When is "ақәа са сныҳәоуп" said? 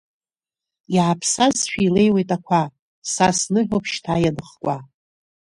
2.37-3.85